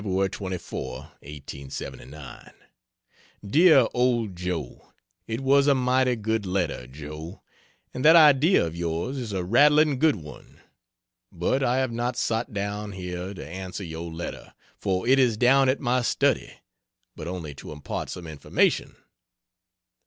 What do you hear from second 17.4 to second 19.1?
to impart some information.